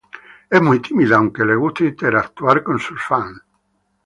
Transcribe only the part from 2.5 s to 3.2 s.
con sus